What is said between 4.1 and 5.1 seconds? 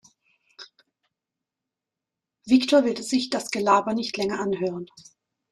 länger anhören.